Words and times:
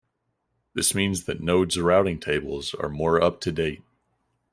This 0.73 0.95
means 0.95 1.25
that 1.25 1.41
nodes' 1.43 1.77
routing 1.79 2.19
tables 2.19 2.73
are 2.73 2.89
more 2.89 3.21
up-to-date. 3.23 3.83